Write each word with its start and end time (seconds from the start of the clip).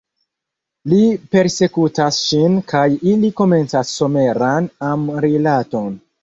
Li 0.93 1.01
persekutas 1.35 2.17
ŝin 2.29 2.55
kaj 2.71 2.81
ili 3.13 3.31
komencas 3.43 3.93
someran 3.99 4.71
amrilaton. 4.89 5.95